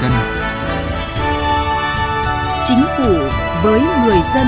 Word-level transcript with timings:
dân. 0.00 0.10
Chính 2.64 2.84
phủ 2.96 3.14
với 3.62 3.80
người 3.80 4.20
dân. 4.34 4.46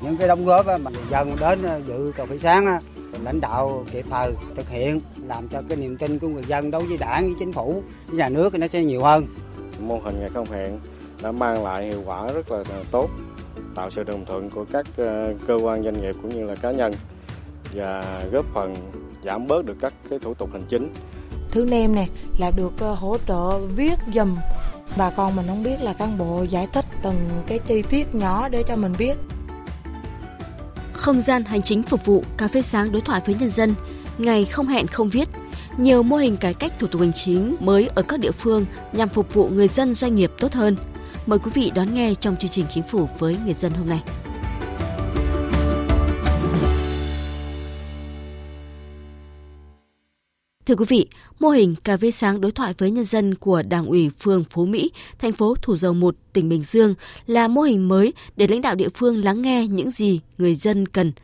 những 0.00 0.16
cái 0.16 0.28
đóng 0.28 0.44
góp 0.44 0.66
mà 0.66 0.90
người 0.90 1.02
dân 1.10 1.36
đến 1.40 1.84
dự 1.88 2.12
cà 2.16 2.24
phê 2.26 2.38
sáng 2.38 2.80
lãnh 3.24 3.40
đạo 3.40 3.84
kịp 3.92 4.04
thời 4.10 4.32
thực 4.56 4.68
hiện 4.68 5.00
làm 5.28 5.48
cho 5.48 5.62
cái 5.68 5.78
niềm 5.78 5.96
tin 5.96 6.18
của 6.18 6.28
người 6.28 6.44
dân 6.44 6.70
đối 6.70 6.86
với 6.86 6.98
đảng 6.98 7.24
với 7.24 7.34
chính 7.38 7.52
phủ 7.52 7.82
với 8.06 8.16
nhà 8.16 8.28
nước 8.28 8.54
nó 8.54 8.66
sẽ 8.66 8.84
nhiều 8.84 9.02
hơn 9.02 9.26
mô 9.80 9.98
hình 9.98 10.20
ngày 10.20 10.30
không 10.34 10.46
hẹn 10.50 10.78
đã 11.22 11.32
mang 11.32 11.64
lại 11.64 11.86
hiệu 11.86 12.02
quả 12.06 12.26
rất 12.34 12.50
là 12.50 12.64
tốt 12.90 13.10
tạo 13.74 13.90
sự 13.90 14.02
đồng 14.02 14.24
thuận 14.24 14.50
của 14.50 14.64
các 14.72 14.86
ờ, 14.96 15.34
cơ 15.46 15.54
quan 15.54 15.84
doanh 15.84 16.00
nghiệp 16.00 16.16
cũng 16.22 16.30
như 16.30 16.44
là 16.44 16.54
cá 16.54 16.70
nhân 16.70 16.92
và 17.74 18.22
góp 18.32 18.44
phần 18.54 18.74
giảm 19.24 19.46
bớt 19.46 19.64
được 19.64 19.76
các 19.80 19.94
cái 20.10 20.18
thủ 20.18 20.34
tục 20.34 20.48
hành 20.52 20.62
chính. 20.68 20.92
Thứ 21.50 21.64
nem 21.64 21.94
này 21.94 22.08
là 22.38 22.50
được 22.50 22.72
ờ, 22.78 22.94
hỗ 22.94 23.16
trợ 23.28 23.58
viết 23.58 23.98
dùm. 24.14 24.36
Bà 24.96 25.10
con 25.10 25.36
mình 25.36 25.46
không 25.48 25.62
biết 25.62 25.82
là 25.82 25.92
cán 25.92 26.18
bộ 26.18 26.42
giải 26.42 26.66
thích 26.72 26.84
từng 27.02 27.28
cái 27.46 27.58
chi 27.58 27.82
tiết 27.82 28.14
nhỏ 28.14 28.48
để 28.48 28.62
cho 28.62 28.76
mình 28.76 28.92
biết. 28.98 29.16
Không 30.92 31.20
gian 31.20 31.44
hành 31.44 31.62
chính 31.62 31.82
phục 31.82 32.04
vụ 32.04 32.24
cà 32.36 32.48
phê 32.48 32.62
sáng 32.62 32.92
đối 32.92 33.00
thoại 33.00 33.22
với 33.26 33.34
nhân 33.40 33.50
dân 33.50 33.74
ngày 34.18 34.44
không 34.44 34.66
hẹn 34.66 34.86
không 34.86 35.08
viết. 35.08 35.28
Nhiều 35.76 36.02
mô 36.02 36.16
hình 36.16 36.36
cải 36.36 36.54
cách 36.54 36.72
thủ 36.78 36.86
tục 36.86 37.00
hành 37.00 37.12
chính 37.12 37.56
mới 37.60 37.88
ở 37.94 38.02
các 38.02 38.20
địa 38.20 38.30
phương 38.30 38.66
nhằm 38.92 39.08
phục 39.08 39.34
vụ 39.34 39.48
người 39.48 39.68
dân 39.68 39.94
doanh 39.94 40.14
nghiệp 40.14 40.32
tốt 40.38 40.52
hơn. 40.52 40.76
Mời 41.26 41.38
quý 41.38 41.50
vị 41.54 41.72
đón 41.74 41.94
nghe 41.94 42.14
trong 42.14 42.36
chương 42.36 42.50
trình 42.50 42.66
Chính 42.70 42.82
phủ 42.82 43.08
với 43.18 43.38
người 43.44 43.54
dân 43.54 43.72
hôm 43.72 43.88
nay. 43.88 44.02
Thưa 50.66 50.74
quý 50.74 50.84
vị, 50.88 51.08
mô 51.38 51.48
hình 51.48 51.74
cà 51.84 51.96
phê 51.96 52.10
sáng 52.10 52.40
đối 52.40 52.52
thoại 52.52 52.74
với 52.78 52.90
nhân 52.90 53.04
dân 53.04 53.34
của 53.34 53.62
Đảng 53.62 53.86
ủy 53.86 54.10
phường 54.18 54.44
Phú 54.50 54.66
Mỹ, 54.66 54.90
thành 55.18 55.32
phố 55.32 55.54
Thủ 55.62 55.76
Dầu 55.76 55.92
Một, 55.92 56.16
tỉnh 56.32 56.48
Bình 56.48 56.62
Dương 56.62 56.94
là 57.26 57.48
mô 57.48 57.62
hình 57.62 57.88
mới 57.88 58.12
để 58.36 58.46
lãnh 58.46 58.62
đạo 58.62 58.74
địa 58.74 58.88
phương 58.88 59.24
lắng 59.24 59.42
nghe 59.42 59.66
những 59.66 59.90
gì 59.90 60.20
người 60.38 60.54
dân 60.54 60.86
cần– 60.86 61.12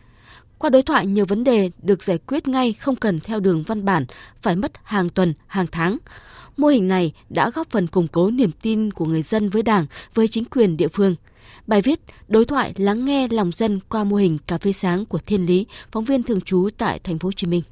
qua 0.63 0.71
đối 0.71 0.83
thoại, 0.83 1.07
nhiều 1.07 1.25
vấn 1.25 1.45
đề 1.45 1.71
được 1.83 2.03
giải 2.03 2.19
quyết 2.19 2.49
ngay 2.49 2.73
không 2.73 2.97
cần 2.97 3.21
theo 3.21 3.41
đường 3.41 3.63
văn 3.67 3.85
bản, 3.85 4.07
phải 4.43 4.57
mất 4.57 4.73
hàng 4.85 5.09
tuần, 5.09 5.35
hàng 5.47 5.67
tháng. 5.73 5.99
Mô 6.57 6.69
hình 6.69 6.89
này 6.89 7.13
đã 7.29 7.51
góp 7.51 7.71
phần 7.71 7.87
củng 7.87 8.09
cố 8.09 8.31
niềm 8.31 8.51
tin 8.63 8.93
của 8.93 9.05
người 9.05 9.23
dân 9.23 9.51
với 9.51 9.63
Đảng, 9.63 9.87
với 10.15 10.29
chính 10.29 10.45
quyền 10.45 10.77
địa 10.77 10.89
phương. 10.89 11.17
Bài 11.67 11.81
viết 11.81 12.01
Đối 12.29 12.45
thoại 12.45 12.73
lắng 12.77 13.05
nghe 13.05 13.29
lòng 13.29 13.51
dân 13.53 13.81
qua 13.89 14.05
mô 14.05 14.17
hình 14.17 14.39
cà 14.47 14.59
phê 14.59 14.73
sáng 14.73 15.07
của 15.07 15.19
Thiên 15.19 15.47
Lý, 15.47 15.67
phóng 15.93 16.05
viên 16.05 16.23
thường 16.23 16.41
trú 16.41 16.69
tại 16.79 17.01
thành 17.05 17.19
phố 17.19 17.27
Hồ 17.27 17.33
Chí 17.33 17.47
Minh. 17.47 17.63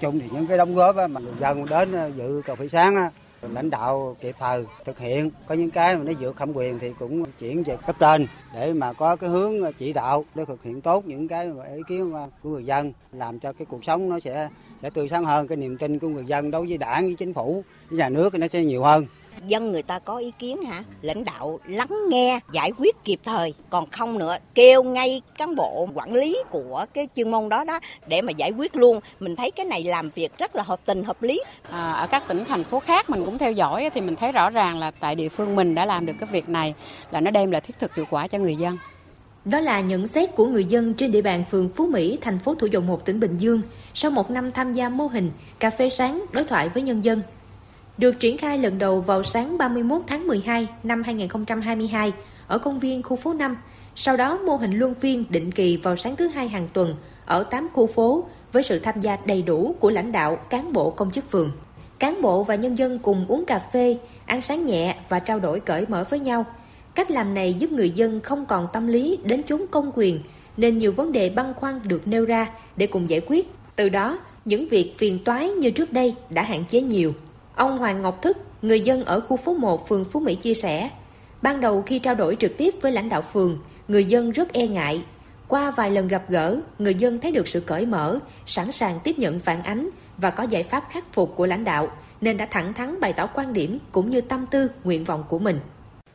Chung 0.00 0.20
thì 0.20 0.26
những 0.32 0.46
cái 0.46 0.58
đóng 0.58 0.74
góp 0.74 0.96
mà 0.96 1.20
người 1.20 1.32
dân 1.40 1.66
đến 1.66 1.92
ờ, 1.92 2.10
dự 2.16 2.42
cà 2.44 2.54
phê 2.54 2.68
sáng 2.68 2.94
lãnh 3.42 3.70
đạo 3.70 4.16
kịp 4.20 4.36
thời 4.38 4.64
thực 4.84 4.98
hiện. 4.98 5.30
Có 5.46 5.54
những 5.54 5.70
cái 5.70 5.96
mà 5.96 6.04
nó 6.04 6.12
vượt 6.20 6.36
thẩm 6.36 6.52
quyền 6.52 6.78
thì 6.78 6.92
cũng 6.98 7.24
chuyển 7.38 7.62
về 7.62 7.76
cấp 7.86 7.96
trên 7.98 8.26
để 8.54 8.72
mà 8.72 8.92
có 8.92 9.16
cái 9.16 9.30
hướng 9.30 9.72
chỉ 9.78 9.92
đạo 9.92 10.24
để 10.34 10.44
thực 10.44 10.62
hiện 10.62 10.80
tốt 10.80 11.04
những 11.06 11.28
cái 11.28 11.50
ý 11.74 11.82
kiến 11.88 12.12
của 12.42 12.50
người 12.50 12.64
dân, 12.64 12.92
làm 13.12 13.38
cho 13.38 13.52
cái 13.52 13.66
cuộc 13.66 13.84
sống 13.84 14.08
nó 14.08 14.20
sẽ 14.20 14.48
sẽ 14.82 14.90
tươi 14.90 15.08
sáng 15.08 15.24
hơn, 15.24 15.46
cái 15.46 15.56
niềm 15.56 15.78
tin 15.78 15.98
của 15.98 16.08
người 16.08 16.24
dân 16.24 16.50
đối 16.50 16.66
với 16.66 16.78
đảng, 16.78 17.04
với 17.04 17.14
chính 17.14 17.34
phủ, 17.34 17.64
với 17.90 17.98
nhà 17.98 18.08
nước 18.08 18.34
nó 18.34 18.48
sẽ 18.48 18.64
nhiều 18.64 18.82
hơn 18.82 19.06
dân 19.46 19.72
người 19.72 19.82
ta 19.82 19.98
có 19.98 20.16
ý 20.16 20.32
kiến 20.38 20.62
hả? 20.62 20.82
Lãnh 21.02 21.24
đạo 21.24 21.60
lắng 21.66 21.98
nghe 22.08 22.40
giải 22.52 22.72
quyết 22.78 23.04
kịp 23.04 23.20
thời. 23.24 23.54
Còn 23.70 23.90
không 23.90 24.18
nữa 24.18 24.36
kêu 24.54 24.82
ngay 24.82 25.22
cán 25.38 25.56
bộ 25.56 25.88
quản 25.94 26.14
lý 26.14 26.38
của 26.50 26.84
cái 26.94 27.08
chuyên 27.16 27.30
môn 27.30 27.48
đó 27.48 27.64
đó 27.64 27.80
để 28.06 28.22
mà 28.22 28.32
giải 28.32 28.50
quyết 28.50 28.76
luôn. 28.76 29.00
Mình 29.20 29.36
thấy 29.36 29.50
cái 29.50 29.66
này 29.66 29.84
làm 29.84 30.10
việc 30.10 30.38
rất 30.38 30.56
là 30.56 30.62
hợp 30.62 30.80
tình 30.84 31.04
hợp 31.04 31.22
lý. 31.22 31.42
À, 31.70 31.92
ở 31.92 32.06
các 32.06 32.28
tỉnh 32.28 32.44
thành 32.44 32.64
phố 32.64 32.80
khác 32.80 33.10
mình 33.10 33.24
cũng 33.24 33.38
theo 33.38 33.52
dõi 33.52 33.90
thì 33.94 34.00
mình 34.00 34.16
thấy 34.16 34.32
rõ 34.32 34.50
ràng 34.50 34.78
là 34.78 34.90
tại 34.90 35.14
địa 35.14 35.28
phương 35.28 35.56
mình 35.56 35.74
đã 35.74 35.84
làm 35.84 36.06
được 36.06 36.14
cái 36.20 36.28
việc 36.32 36.48
này 36.48 36.74
là 37.10 37.20
nó 37.20 37.30
đem 37.30 37.50
lại 37.50 37.60
thiết 37.60 37.78
thực 37.78 37.94
hiệu 37.94 38.04
quả 38.10 38.26
cho 38.26 38.38
người 38.38 38.56
dân. 38.56 38.78
Đó 39.44 39.60
là 39.60 39.80
nhận 39.80 40.06
xét 40.06 40.34
của 40.36 40.46
người 40.46 40.64
dân 40.64 40.94
trên 40.94 41.12
địa 41.12 41.22
bàn 41.22 41.44
phường 41.50 41.68
Phú 41.68 41.86
Mỹ, 41.86 42.18
thành 42.20 42.38
phố 42.38 42.54
Thủ 42.54 42.66
Dầu 42.66 42.82
Một, 42.82 43.04
tỉnh 43.04 43.20
Bình 43.20 43.36
Dương. 43.36 43.60
Sau 43.94 44.10
một 44.10 44.30
năm 44.30 44.52
tham 44.52 44.72
gia 44.72 44.88
mô 44.88 45.06
hình 45.06 45.30
cà 45.58 45.70
phê 45.70 45.90
sáng 45.90 46.24
đối 46.32 46.44
thoại 46.44 46.68
với 46.68 46.82
nhân 46.82 47.04
dân 47.04 47.22
được 48.00 48.20
triển 48.20 48.38
khai 48.38 48.58
lần 48.58 48.78
đầu 48.78 49.00
vào 49.00 49.22
sáng 49.22 49.58
31 49.58 50.02
tháng 50.06 50.26
12 50.26 50.68
năm 50.82 51.02
2022 51.02 52.12
ở 52.46 52.58
công 52.58 52.78
viên 52.78 53.02
khu 53.02 53.16
phố 53.16 53.32
5. 53.32 53.56
Sau 53.94 54.16
đó 54.16 54.38
mô 54.38 54.56
hình 54.56 54.78
luân 54.78 54.94
phiên 54.94 55.24
định 55.30 55.52
kỳ 55.52 55.76
vào 55.76 55.96
sáng 55.96 56.16
thứ 56.16 56.28
hai 56.28 56.48
hàng 56.48 56.68
tuần 56.72 56.94
ở 57.24 57.42
8 57.42 57.68
khu 57.72 57.86
phố 57.86 58.24
với 58.52 58.62
sự 58.62 58.78
tham 58.78 59.00
gia 59.00 59.16
đầy 59.24 59.42
đủ 59.42 59.74
của 59.80 59.90
lãnh 59.90 60.12
đạo, 60.12 60.36
cán 60.50 60.72
bộ 60.72 60.90
công 60.90 61.10
chức 61.10 61.30
phường. 61.30 61.50
Cán 61.98 62.22
bộ 62.22 62.44
và 62.44 62.54
nhân 62.54 62.78
dân 62.78 62.98
cùng 62.98 63.24
uống 63.28 63.44
cà 63.44 63.58
phê, 63.58 63.98
ăn 64.26 64.42
sáng 64.42 64.64
nhẹ 64.64 64.96
và 65.08 65.18
trao 65.18 65.40
đổi 65.40 65.60
cởi 65.60 65.84
mở 65.88 66.04
với 66.10 66.20
nhau. 66.20 66.44
Cách 66.94 67.10
làm 67.10 67.34
này 67.34 67.54
giúp 67.54 67.72
người 67.72 67.90
dân 67.90 68.20
không 68.20 68.46
còn 68.46 68.68
tâm 68.72 68.86
lý 68.86 69.18
đến 69.24 69.42
chốn 69.42 69.64
công 69.70 69.90
quyền, 69.94 70.20
nên 70.56 70.78
nhiều 70.78 70.92
vấn 70.92 71.12
đề 71.12 71.30
băn 71.30 71.54
khoăn 71.54 71.80
được 71.84 72.08
nêu 72.08 72.24
ra 72.24 72.50
để 72.76 72.86
cùng 72.86 73.10
giải 73.10 73.20
quyết. 73.26 73.50
Từ 73.76 73.88
đó, 73.88 74.18
những 74.44 74.68
việc 74.68 74.94
phiền 74.98 75.18
toái 75.24 75.48
như 75.48 75.70
trước 75.70 75.92
đây 75.92 76.14
đã 76.30 76.42
hạn 76.42 76.64
chế 76.68 76.80
nhiều. 76.80 77.12
Ông 77.60 77.78
Hoàng 77.78 78.02
Ngọc 78.02 78.22
Thức, 78.22 78.36
người 78.62 78.80
dân 78.80 79.04
ở 79.04 79.20
khu 79.20 79.36
phố 79.36 79.54
1 79.54 79.88
phường 79.88 80.04
Phú 80.04 80.20
Mỹ 80.20 80.34
chia 80.34 80.54
sẻ, 80.54 80.90
ban 81.42 81.60
đầu 81.60 81.82
khi 81.82 81.98
trao 81.98 82.14
đổi 82.14 82.36
trực 82.40 82.56
tiếp 82.56 82.74
với 82.80 82.92
lãnh 82.92 83.08
đạo 83.08 83.22
phường, 83.32 83.58
người 83.88 84.04
dân 84.04 84.30
rất 84.30 84.52
e 84.52 84.66
ngại. 84.66 85.02
Qua 85.48 85.70
vài 85.70 85.90
lần 85.90 86.08
gặp 86.08 86.22
gỡ, 86.28 86.60
người 86.78 86.94
dân 86.94 87.18
thấy 87.18 87.32
được 87.32 87.48
sự 87.48 87.60
cởi 87.60 87.86
mở, 87.86 88.18
sẵn 88.46 88.72
sàng 88.72 88.98
tiếp 89.04 89.18
nhận 89.18 89.40
phản 89.40 89.62
ánh 89.62 89.90
và 90.18 90.30
có 90.30 90.42
giải 90.42 90.62
pháp 90.62 90.84
khắc 90.90 91.12
phục 91.12 91.36
của 91.36 91.46
lãnh 91.46 91.64
đạo, 91.64 91.88
nên 92.20 92.36
đã 92.36 92.46
thẳng 92.50 92.72
thắn 92.72 93.00
bày 93.00 93.12
tỏ 93.12 93.26
quan 93.26 93.52
điểm 93.52 93.78
cũng 93.92 94.10
như 94.10 94.20
tâm 94.20 94.46
tư, 94.50 94.70
nguyện 94.84 95.04
vọng 95.04 95.24
của 95.28 95.38
mình. 95.38 95.60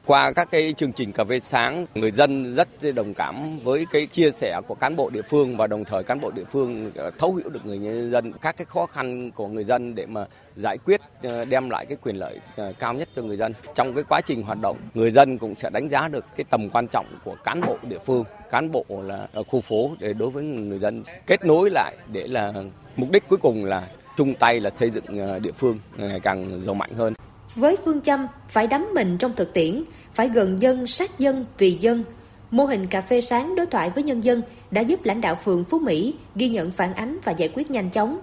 Qua 0.05 0.31
các 0.31 0.51
cái 0.51 0.73
chương 0.77 0.91
trình 0.91 1.11
cà 1.11 1.23
phê 1.23 1.39
sáng, 1.39 1.85
người 1.95 2.11
dân 2.11 2.53
rất 2.53 2.67
đồng 2.95 3.13
cảm 3.13 3.59
với 3.59 3.85
cái 3.91 4.05
chia 4.05 4.31
sẻ 4.31 4.61
của 4.67 4.75
cán 4.75 4.95
bộ 4.95 5.09
địa 5.09 5.21
phương 5.21 5.57
và 5.57 5.67
đồng 5.67 5.85
thời 5.85 6.03
cán 6.03 6.21
bộ 6.21 6.31
địa 6.31 6.43
phương 6.43 6.91
ờ, 6.95 7.11
thấu 7.19 7.35
hiểu 7.35 7.49
được 7.49 7.65
người 7.65 8.09
dân 8.11 8.33
các 8.41 8.57
cái 8.57 8.65
khó 8.65 8.85
khăn 8.85 9.31
của 9.31 9.47
người 9.47 9.63
dân 9.63 9.95
để 9.95 10.05
mà 10.05 10.25
giải 10.55 10.77
quyết 10.85 11.01
ờ, 11.23 11.45
đem 11.45 11.69
lại 11.69 11.85
cái 11.85 11.97
quyền 12.01 12.15
lợi 12.15 12.39
ờ, 12.55 12.73
cao 12.79 12.93
nhất 12.93 13.09
cho 13.15 13.21
người 13.21 13.37
dân. 13.37 13.53
Trong 13.75 13.93
cái 13.93 14.03
quá 14.09 14.21
trình 14.21 14.43
hoạt 14.43 14.61
động, 14.61 14.77
người 14.93 15.11
dân 15.11 15.37
cũng 15.37 15.55
sẽ 15.55 15.69
đánh 15.69 15.89
giá 15.89 16.07
được 16.07 16.25
cái 16.37 16.45
tầm 16.49 16.69
quan 16.69 16.87
trọng 16.87 17.05
của 17.23 17.35
cán 17.43 17.61
bộ 17.61 17.77
địa 17.81 17.99
phương, 18.05 18.23
cán 18.51 18.71
bộ 18.71 18.85
là 18.89 19.27
khu 19.47 19.61
phố 19.61 19.91
để 19.99 20.13
đối 20.13 20.29
với 20.29 20.43
người 20.43 20.79
dân 20.79 21.03
kết 21.27 21.45
nối 21.45 21.69
lại 21.69 21.95
để 22.11 22.27
là 22.27 22.53
mục 22.95 23.11
đích 23.11 23.23
cuối 23.29 23.39
cùng 23.41 23.65
là 23.65 23.87
chung 24.17 24.35
tay 24.35 24.59
là 24.59 24.69
xây 24.69 24.89
dựng 24.89 25.41
địa 25.41 25.51
phương 25.51 25.79
ngày 25.97 26.19
càng 26.19 26.59
giàu 26.59 26.75
mạnh 26.75 26.93
hơn. 26.95 27.13
Với 27.55 27.77
phương 27.85 28.01
châm 28.01 28.27
phải 28.47 28.67
đắm 28.67 28.87
mình 28.93 29.17
trong 29.17 29.31
thực 29.35 29.53
tiễn, 29.53 29.83
phải 30.13 30.29
gần 30.29 30.59
dân, 30.61 30.87
sát 30.87 31.19
dân, 31.19 31.45
vì 31.57 31.71
dân, 31.71 32.03
mô 32.51 32.65
hình 32.65 32.87
cà 32.87 33.01
phê 33.01 33.21
sáng 33.21 33.55
đối 33.55 33.65
thoại 33.65 33.89
với 33.89 34.03
nhân 34.03 34.23
dân 34.23 34.41
đã 34.71 34.81
giúp 34.81 34.99
lãnh 35.03 35.21
đạo 35.21 35.35
phường 35.43 35.63
Phú 35.63 35.79
Mỹ 35.79 36.13
ghi 36.35 36.49
nhận 36.49 36.71
phản 36.71 36.93
ánh 36.93 37.17
và 37.23 37.31
giải 37.31 37.49
quyết 37.53 37.71
nhanh 37.71 37.89
chóng. 37.89 38.19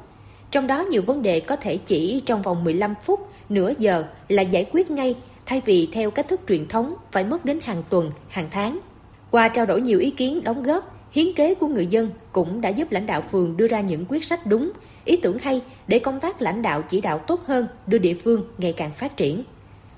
Trong 0.50 0.66
đó 0.66 0.84
nhiều 0.90 1.02
vấn 1.02 1.22
đề 1.22 1.40
có 1.40 1.56
thể 1.56 1.76
chỉ 1.76 2.22
trong 2.26 2.42
vòng 2.42 2.64
15 2.64 2.94
phút, 3.02 3.28
nửa 3.48 3.72
giờ 3.78 4.04
là 4.28 4.42
giải 4.42 4.66
quyết 4.72 4.90
ngay, 4.90 5.14
thay 5.46 5.62
vì 5.64 5.88
theo 5.92 6.10
cách 6.10 6.28
thức 6.28 6.40
truyền 6.48 6.68
thống 6.68 6.94
phải 7.12 7.24
mất 7.24 7.44
đến 7.44 7.58
hàng 7.62 7.82
tuần, 7.90 8.10
hàng 8.28 8.48
tháng. 8.50 8.78
Qua 9.30 9.48
trao 9.48 9.66
đổi 9.66 9.80
nhiều 9.80 9.98
ý 9.98 10.10
kiến 10.10 10.44
đóng 10.44 10.62
góp, 10.62 10.91
hiến 11.12 11.26
kế 11.36 11.54
của 11.54 11.66
người 11.66 11.86
dân 11.86 12.10
cũng 12.32 12.60
đã 12.60 12.68
giúp 12.68 12.92
lãnh 12.92 13.06
đạo 13.06 13.20
phường 13.20 13.56
đưa 13.56 13.68
ra 13.68 13.80
những 13.80 14.04
quyết 14.08 14.24
sách 14.24 14.46
đúng, 14.46 14.72
ý 15.04 15.16
tưởng 15.16 15.38
hay 15.38 15.62
để 15.88 15.98
công 15.98 16.20
tác 16.20 16.42
lãnh 16.42 16.62
đạo 16.62 16.82
chỉ 16.88 17.00
đạo 17.00 17.18
tốt 17.18 17.40
hơn, 17.46 17.66
đưa 17.86 17.98
địa 17.98 18.14
phương 18.14 18.44
ngày 18.58 18.72
càng 18.72 18.90
phát 18.92 19.16
triển. 19.16 19.44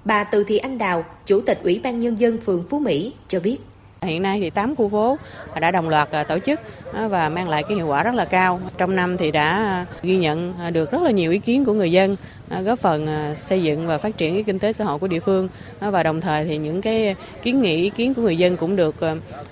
Bà 0.05 0.25
Từ 0.25 0.45
Thị 0.45 0.59
Anh 0.59 0.79
Đào, 0.79 1.05
Chủ 1.27 1.41
tịch 1.41 1.61
Ủy 1.63 1.81
ban 1.83 2.01
Nhân 2.01 2.19
dân 2.19 2.39
phường 2.39 2.65
Phú 2.69 2.79
Mỹ 2.79 3.13
cho 3.29 3.41
biết. 3.41 3.59
Hiện 4.05 4.23
nay 4.23 4.41
thì 4.41 4.51
8 4.51 4.77
khu 4.77 4.89
phố 4.89 5.19
đã 5.61 5.71
đồng 5.71 5.89
loạt 5.89 6.11
à, 6.11 6.25
tổ 6.25 6.39
chức 6.39 6.61
à, 6.93 7.09
và 7.09 7.29
mang 7.29 7.49
lại 7.49 7.63
cái 7.63 7.77
hiệu 7.77 7.87
quả 7.87 8.03
rất 8.03 8.15
là 8.15 8.25
cao. 8.25 8.61
Trong 8.79 8.97
năm 8.97 9.17
thì 9.17 9.31
đã 9.31 9.51
à, 9.51 9.87
ghi 10.03 10.17
nhận 10.17 10.55
được 10.73 10.91
rất 10.91 11.03
là 11.03 11.11
nhiều 11.11 11.33
ý 11.33 11.39
kiến 11.39 11.65
của 11.65 11.73
người 11.73 11.93
dân 11.93 12.17
góp 12.65 12.79
phần 12.79 13.07
xây 13.41 13.63
dựng 13.63 13.87
và 13.87 13.99
phát 13.99 14.17
triển 14.17 14.35
cái 14.35 14.43
kinh 14.43 14.59
tế 14.59 14.73
xã 14.73 14.85
hội 14.85 14.99
của 14.99 15.07
địa 15.07 15.21
phương. 15.21 15.49
Và 15.81 16.03
đồng 16.03 16.21
thời 16.21 16.45
thì 16.45 16.57
những 16.57 16.81
cái 16.81 17.17
kiến 17.43 17.63
nghị, 17.63 17.77
ý 17.77 17.91
kiến 17.91 18.15
của 18.15 18.23
người 18.23 18.37
dân 18.37 18.57
cũng 18.57 18.77
được 18.77 18.97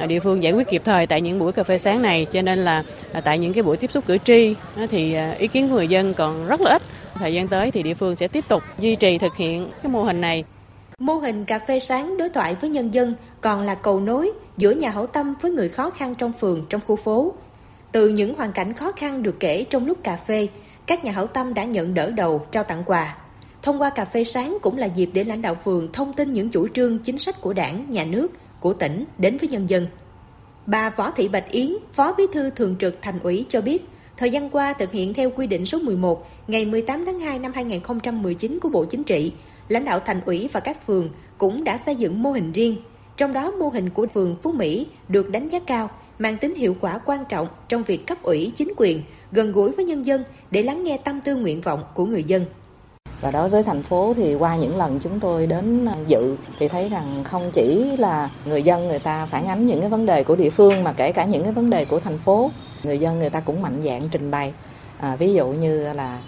địa 0.06 0.20
phương 0.20 0.42
giải 0.42 0.52
quyết 0.52 0.68
kịp 0.68 0.82
thời 0.84 1.06
tại 1.06 1.20
những 1.20 1.38
buổi 1.38 1.52
cà 1.52 1.64
phê 1.64 1.78
sáng 1.78 2.02
này. 2.02 2.26
Cho 2.32 2.42
nên 2.42 2.58
là 2.58 2.82
tại 3.24 3.38
những 3.38 3.52
cái 3.52 3.62
buổi 3.62 3.76
tiếp 3.76 3.92
xúc 3.92 4.04
cử 4.06 4.18
tri 4.18 4.54
thì 4.90 5.16
ý 5.38 5.46
kiến 5.46 5.68
của 5.68 5.74
người 5.74 5.88
dân 5.88 6.14
còn 6.14 6.46
rất 6.46 6.60
là 6.60 6.70
ít. 6.70 6.82
Thời 7.14 7.34
gian 7.34 7.48
tới 7.48 7.70
thì 7.70 7.82
địa 7.82 7.94
phương 7.94 8.16
sẽ 8.16 8.28
tiếp 8.28 8.44
tục 8.48 8.62
duy 8.78 8.94
trì 8.94 9.18
thực 9.18 9.36
hiện 9.36 9.70
cái 9.82 9.92
mô 9.92 10.02
hình 10.02 10.20
này. 10.20 10.44
Mô 10.98 11.14
hình 11.14 11.44
cà 11.44 11.58
phê 11.58 11.80
sáng 11.80 12.16
đối 12.16 12.28
thoại 12.28 12.56
với 12.60 12.70
nhân 12.70 12.94
dân 12.94 13.14
còn 13.40 13.62
là 13.62 13.74
cầu 13.74 14.00
nối 14.00 14.30
giữa 14.56 14.70
nhà 14.70 14.90
hảo 14.90 15.06
tâm 15.06 15.34
với 15.40 15.50
người 15.50 15.68
khó 15.68 15.90
khăn 15.90 16.14
trong 16.14 16.32
phường, 16.32 16.66
trong 16.68 16.80
khu 16.86 16.96
phố. 16.96 17.32
Từ 17.92 18.08
những 18.08 18.34
hoàn 18.34 18.52
cảnh 18.52 18.72
khó 18.72 18.92
khăn 18.92 19.22
được 19.22 19.40
kể 19.40 19.64
trong 19.70 19.86
lúc 19.86 19.98
cà 20.02 20.16
phê, 20.16 20.48
các 20.86 21.04
nhà 21.04 21.12
hảo 21.12 21.26
tâm 21.26 21.54
đã 21.54 21.64
nhận 21.64 21.94
đỡ 21.94 22.10
đầu 22.10 22.46
trao 22.50 22.64
tặng 22.64 22.82
quà. 22.86 23.16
thông 23.62 23.82
qua 23.82 23.90
cà 23.90 24.04
phê 24.04 24.24
sáng 24.24 24.58
cũng 24.62 24.78
là 24.78 24.86
dịp 24.86 25.10
để 25.12 25.24
lãnh 25.24 25.42
đạo 25.42 25.54
phường 25.54 25.92
thông 25.92 26.12
tin 26.12 26.32
những 26.32 26.48
chủ 26.48 26.68
trương 26.68 26.98
chính 26.98 27.18
sách 27.18 27.40
của 27.40 27.52
đảng, 27.52 27.90
nhà 27.90 28.04
nước, 28.04 28.32
của 28.60 28.72
tỉnh 28.72 29.04
đến 29.18 29.36
với 29.36 29.48
nhân 29.48 29.70
dân. 29.70 29.86
Bà 30.66 30.90
Võ 30.90 31.10
Thị 31.10 31.28
Bạch 31.28 31.50
Yến, 31.50 31.76
Phó 31.92 32.14
Bí 32.18 32.24
thư 32.32 32.50
Thường 32.50 32.76
trực 32.78 33.02
Thành 33.02 33.18
ủy 33.18 33.46
cho 33.48 33.60
biết, 33.60 33.88
thời 34.16 34.30
gian 34.30 34.50
qua 34.50 34.72
thực 34.72 34.92
hiện 34.92 35.14
theo 35.14 35.30
quy 35.30 35.46
định 35.46 35.66
số 35.66 35.78
11 35.78 36.28
ngày 36.46 36.64
18 36.64 37.04
tháng 37.06 37.20
2 37.20 37.38
năm 37.38 37.52
2019 37.54 38.58
của 38.58 38.68
Bộ 38.68 38.84
Chính 38.84 39.04
trị, 39.04 39.32
lãnh 39.68 39.84
đạo 39.84 40.00
thành 40.00 40.20
ủy 40.24 40.48
và 40.52 40.60
các 40.60 40.86
phường 40.86 41.08
cũng 41.38 41.64
đã 41.64 41.78
xây 41.78 41.96
dựng 41.96 42.22
mô 42.22 42.32
hình 42.32 42.52
riêng. 42.52 42.76
Trong 43.22 43.32
đó 43.32 43.50
mô 43.50 43.68
hình 43.68 43.90
của 43.90 44.06
phường 44.14 44.36
Phú 44.42 44.52
Mỹ 44.52 44.86
được 45.08 45.30
đánh 45.30 45.48
giá 45.48 45.58
cao, 45.66 45.90
mang 46.18 46.36
tính 46.36 46.54
hiệu 46.54 46.76
quả 46.80 46.98
quan 47.06 47.24
trọng 47.28 47.46
trong 47.68 47.82
việc 47.82 48.06
cấp 48.06 48.18
ủy 48.22 48.52
chính 48.56 48.72
quyền 48.76 49.02
gần 49.32 49.52
gũi 49.52 49.70
với 49.70 49.84
nhân 49.84 50.06
dân 50.06 50.24
để 50.50 50.62
lắng 50.62 50.84
nghe 50.84 50.98
tâm 51.04 51.20
tư 51.20 51.36
nguyện 51.36 51.60
vọng 51.60 51.82
của 51.94 52.06
người 52.06 52.24
dân. 52.24 52.44
Và 53.20 53.30
đối 53.30 53.48
với 53.48 53.62
thành 53.62 53.82
phố 53.82 54.14
thì 54.16 54.34
qua 54.34 54.56
những 54.56 54.76
lần 54.76 54.98
chúng 55.00 55.20
tôi 55.20 55.46
đến 55.46 55.86
à, 55.86 55.94
dự 56.06 56.36
thì 56.58 56.68
thấy 56.68 56.88
rằng 56.88 57.24
không 57.24 57.50
chỉ 57.52 57.96
là 57.96 58.30
người 58.44 58.62
dân 58.62 58.88
người 58.88 58.98
ta 58.98 59.26
phản 59.26 59.46
ánh 59.46 59.66
những 59.66 59.80
cái 59.80 59.90
vấn 59.90 60.06
đề 60.06 60.24
của 60.24 60.36
địa 60.36 60.50
phương 60.50 60.84
mà 60.84 60.92
kể 60.92 61.12
cả 61.12 61.24
những 61.24 61.42
cái 61.42 61.52
vấn 61.52 61.70
đề 61.70 61.84
của 61.84 62.00
thành 62.00 62.18
phố, 62.18 62.50
người 62.82 62.98
dân 62.98 63.18
người 63.18 63.30
ta 63.30 63.40
cũng 63.40 63.62
mạnh 63.62 63.82
dạn 63.84 64.02
trình 64.10 64.30
bày. 64.30 64.52
À, 64.98 65.16
ví 65.16 65.34
dụ 65.34 65.46
như 65.46 65.92
là 65.92 66.18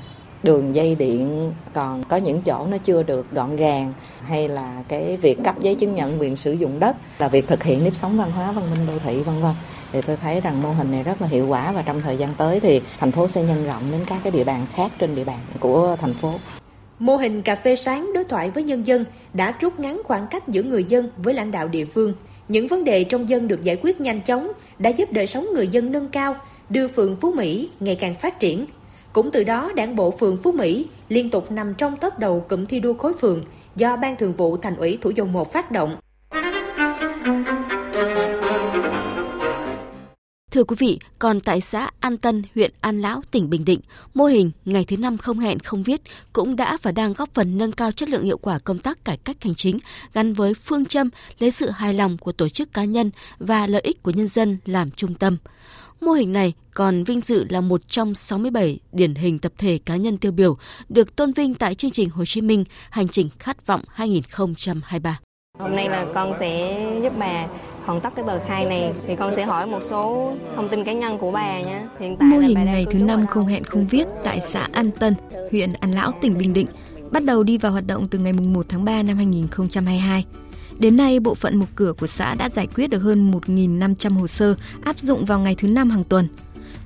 đường 0.44 0.74
dây 0.74 0.94
điện 0.94 1.52
còn 1.72 2.04
có 2.04 2.16
những 2.16 2.42
chỗ 2.42 2.66
nó 2.66 2.78
chưa 2.78 3.02
được 3.02 3.26
gọn 3.32 3.56
gàng 3.56 3.92
hay 4.26 4.48
là 4.48 4.82
cái 4.88 5.16
việc 5.16 5.38
cấp 5.44 5.60
giấy 5.60 5.74
chứng 5.74 5.94
nhận 5.94 6.20
quyền 6.20 6.36
sử 6.36 6.52
dụng 6.52 6.80
đất 6.80 6.96
là 7.18 7.28
việc 7.28 7.48
thực 7.48 7.62
hiện 7.62 7.84
nếp 7.84 7.96
sống 7.96 8.16
văn 8.16 8.30
hóa 8.30 8.52
văn 8.52 8.64
minh 8.70 8.86
đô 8.86 8.98
thị 8.98 9.22
vân 9.22 9.42
vân 9.42 9.52
thì 9.92 10.02
tôi 10.02 10.16
thấy 10.16 10.40
rằng 10.40 10.62
mô 10.62 10.72
hình 10.72 10.90
này 10.90 11.02
rất 11.02 11.22
là 11.22 11.28
hiệu 11.28 11.46
quả 11.48 11.72
và 11.72 11.82
trong 11.82 12.00
thời 12.00 12.16
gian 12.16 12.34
tới 12.34 12.60
thì 12.60 12.80
thành 12.98 13.12
phố 13.12 13.28
sẽ 13.28 13.42
nhân 13.42 13.66
rộng 13.66 13.82
đến 13.92 14.00
các 14.06 14.18
cái 14.22 14.32
địa 14.32 14.44
bàn 14.44 14.66
khác 14.74 14.92
trên 14.98 15.14
địa 15.14 15.24
bàn 15.24 15.38
của 15.60 15.96
thành 16.00 16.14
phố. 16.14 16.34
Mô 16.98 17.16
hình 17.16 17.42
cà 17.42 17.56
phê 17.56 17.76
sáng 17.76 18.10
đối 18.14 18.24
thoại 18.24 18.50
với 18.50 18.62
nhân 18.62 18.86
dân 18.86 19.04
đã 19.32 19.54
rút 19.60 19.80
ngắn 19.80 20.02
khoảng 20.04 20.26
cách 20.26 20.48
giữa 20.48 20.62
người 20.62 20.84
dân 20.84 21.10
với 21.16 21.34
lãnh 21.34 21.50
đạo 21.50 21.68
địa 21.68 21.84
phương. 21.84 22.14
Những 22.48 22.68
vấn 22.68 22.84
đề 22.84 23.04
trong 23.04 23.28
dân 23.28 23.48
được 23.48 23.62
giải 23.62 23.76
quyết 23.82 24.00
nhanh 24.00 24.20
chóng 24.20 24.52
đã 24.78 24.90
giúp 24.90 25.12
đời 25.12 25.26
sống 25.26 25.46
người 25.54 25.68
dân 25.68 25.92
nâng 25.92 26.08
cao, 26.08 26.36
đưa 26.68 26.88
phường 26.88 27.16
Phú 27.16 27.32
Mỹ 27.36 27.68
ngày 27.80 27.94
càng 27.94 28.14
phát 28.14 28.40
triển. 28.40 28.66
Cũng 29.14 29.30
từ 29.30 29.44
đó, 29.44 29.72
đảng 29.76 29.96
bộ 29.96 30.10
phường 30.10 30.36
Phú 30.36 30.52
Mỹ 30.52 30.86
liên 31.08 31.30
tục 31.30 31.52
nằm 31.52 31.74
trong 31.74 31.96
top 31.96 32.18
đầu 32.18 32.40
cụm 32.48 32.66
thi 32.66 32.80
đua 32.80 32.94
khối 32.94 33.12
phường 33.14 33.44
do 33.76 33.96
Ban 33.96 34.16
Thường 34.16 34.34
vụ 34.34 34.56
Thành 34.56 34.76
ủy 34.76 34.98
Thủ 35.02 35.10
Dầu 35.10 35.26
Một 35.26 35.52
phát 35.52 35.70
động 35.70 35.96
Thưa 40.50 40.64
quý 40.64 40.76
vị, 40.78 40.98
còn 41.18 41.40
tại 41.40 41.60
xã 41.60 41.90
An 42.00 42.16
Tân, 42.16 42.42
huyện 42.54 42.70
An 42.80 43.00
Lão, 43.00 43.22
tỉnh 43.30 43.50
Bình 43.50 43.64
Định, 43.64 43.80
mô 44.14 44.24
hình 44.24 44.50
ngày 44.64 44.84
thứ 44.84 44.96
năm 44.96 45.18
không 45.18 45.38
hẹn 45.38 45.58
không 45.58 45.82
viết 45.82 46.00
cũng 46.32 46.56
đã 46.56 46.78
và 46.82 46.92
đang 46.92 47.12
góp 47.12 47.34
phần 47.34 47.58
nâng 47.58 47.72
cao 47.72 47.92
chất 47.92 48.08
lượng 48.08 48.24
hiệu 48.24 48.38
quả 48.38 48.58
công 48.58 48.78
tác 48.78 49.04
cải 49.04 49.16
cách 49.16 49.36
hành 49.40 49.54
chính 49.54 49.78
gắn 50.14 50.32
với 50.32 50.54
phương 50.54 50.84
châm 50.84 51.10
lấy 51.38 51.50
sự 51.50 51.70
hài 51.70 51.94
lòng 51.94 52.18
của 52.18 52.32
tổ 52.32 52.48
chức 52.48 52.72
cá 52.72 52.84
nhân 52.84 53.10
và 53.38 53.66
lợi 53.66 53.80
ích 53.80 54.02
của 54.02 54.10
nhân 54.10 54.28
dân 54.28 54.58
làm 54.64 54.90
trung 54.90 55.14
tâm. 55.14 55.36
Mô 56.04 56.12
hình 56.12 56.32
này 56.32 56.52
còn 56.74 57.04
vinh 57.04 57.20
dự 57.20 57.46
là 57.48 57.60
một 57.60 57.88
trong 57.88 58.14
67 58.14 58.78
điển 58.92 59.14
hình 59.14 59.38
tập 59.38 59.52
thể 59.58 59.78
cá 59.84 59.96
nhân 59.96 60.18
tiêu 60.18 60.32
biểu 60.32 60.56
được 60.88 61.16
tôn 61.16 61.32
vinh 61.32 61.54
tại 61.54 61.74
chương 61.74 61.90
trình 61.90 62.10
Hồ 62.10 62.24
Chí 62.24 62.40
Minh 62.40 62.64
Hành 62.90 63.08
trình 63.08 63.28
khát 63.38 63.66
vọng 63.66 63.80
2023. 63.88 65.20
Hôm 65.58 65.76
nay 65.76 65.88
là 65.88 66.06
con 66.14 66.32
sẽ 66.38 67.00
giúp 67.02 67.12
bà 67.18 67.46
hoàn 67.84 68.00
tất 68.00 68.12
cái 68.16 68.24
tờ 68.28 68.40
khai 68.46 68.64
này 68.64 68.92
thì 69.06 69.16
con 69.16 69.34
sẽ 69.34 69.44
hỏi 69.44 69.66
một 69.66 69.80
số 69.82 70.32
thông 70.56 70.68
tin 70.68 70.84
cá 70.84 70.92
nhân 70.92 71.18
của 71.18 71.30
bà 71.30 71.60
nhé. 71.60 71.82
Hiện 72.00 72.16
tại 72.16 72.28
Mô 72.28 72.38
hình 72.38 72.64
ngày 72.64 72.86
thứ 72.90 72.98
năm 72.98 73.26
không 73.26 73.46
hẹn 73.46 73.64
không 73.64 73.86
viết 73.86 74.04
tại 74.24 74.40
xã 74.40 74.68
An 74.72 74.90
Tân, 74.90 75.14
huyện 75.50 75.72
An 75.72 75.92
Lão, 75.92 76.12
tỉnh 76.20 76.38
Bình 76.38 76.52
Định 76.52 76.66
bắt 77.10 77.24
đầu 77.24 77.42
đi 77.42 77.58
vào 77.58 77.72
hoạt 77.72 77.86
động 77.86 78.08
từ 78.08 78.18
ngày 78.18 78.32
1 78.32 78.66
tháng 78.68 78.84
3 78.84 79.02
năm 79.02 79.16
2022. 79.16 80.24
Đến 80.78 80.96
nay, 80.96 81.20
bộ 81.20 81.34
phận 81.34 81.56
một 81.56 81.66
cửa 81.74 81.92
của 81.92 82.06
xã 82.06 82.34
đã 82.34 82.50
giải 82.50 82.66
quyết 82.74 82.86
được 82.86 83.02
hơn 83.02 83.32
1.500 83.32 84.18
hồ 84.18 84.26
sơ 84.26 84.54
áp 84.82 84.98
dụng 84.98 85.24
vào 85.24 85.40
ngày 85.40 85.54
thứ 85.54 85.68
năm 85.68 85.90
hàng 85.90 86.04
tuần. 86.04 86.28